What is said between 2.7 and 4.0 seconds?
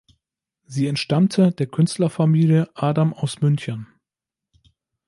Adam aus München.